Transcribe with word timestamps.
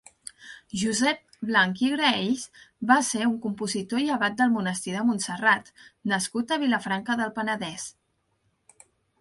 Josep 0.83 1.19
Blanch 1.49 1.83
i 1.87 1.89
Graells 1.95 2.45
va 2.91 2.97
ser 3.11 3.27
un 3.33 3.37
compositor 3.45 4.03
i 4.05 4.09
abat 4.15 4.39
del 4.41 4.55
monestir 4.55 4.97
de 4.97 5.05
Montserrat 5.11 5.71
nascut 6.15 6.55
a 6.57 6.61
Vilafranca 6.65 7.19
del 7.21 7.35
Penedès. 7.41 7.87